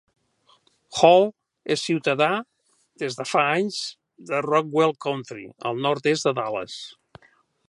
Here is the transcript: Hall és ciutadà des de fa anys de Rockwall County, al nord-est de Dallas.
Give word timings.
Hall 0.99 1.27
és 1.75 1.83
ciutadà 1.89 2.31
des 3.03 3.19
de 3.21 3.27
fa 3.35 3.45
anys 3.61 3.79
de 4.33 4.43
Rockwall 4.49 4.99
County, 5.09 5.49
al 5.73 5.83
nord-est 5.89 6.31
de 6.31 6.39
Dallas. 6.43 6.85